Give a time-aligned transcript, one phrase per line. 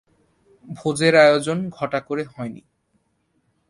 [0.65, 2.61] ভোজের আয়োজন ঘটা করে হয় নি।